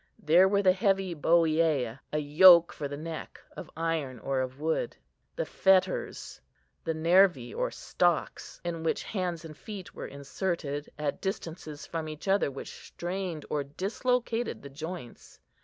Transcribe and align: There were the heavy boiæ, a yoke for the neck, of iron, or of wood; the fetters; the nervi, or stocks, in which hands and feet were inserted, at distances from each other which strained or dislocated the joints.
There 0.17 0.47
were 0.47 0.63
the 0.63 0.71
heavy 0.73 1.13
boiæ, 1.13 1.99
a 2.11 2.17
yoke 2.17 2.73
for 2.73 2.87
the 2.87 2.97
neck, 2.97 3.39
of 3.55 3.69
iron, 3.77 4.17
or 4.17 4.39
of 4.41 4.59
wood; 4.59 4.97
the 5.35 5.45
fetters; 5.45 6.41
the 6.83 6.95
nervi, 6.95 7.53
or 7.53 7.69
stocks, 7.69 8.59
in 8.65 8.81
which 8.81 9.03
hands 9.03 9.45
and 9.45 9.55
feet 9.55 9.93
were 9.93 10.07
inserted, 10.07 10.89
at 10.97 11.21
distances 11.21 11.85
from 11.85 12.09
each 12.09 12.27
other 12.27 12.49
which 12.49 12.83
strained 12.87 13.45
or 13.47 13.63
dislocated 13.63 14.63
the 14.63 14.69
joints. 14.71 15.39